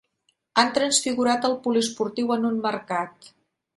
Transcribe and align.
Han 0.61 0.71
transfigurat 0.77 1.45
el 1.49 1.55
poliesportiu 1.67 2.33
en 2.37 2.49
un 2.53 2.59
mercat. 2.65 3.31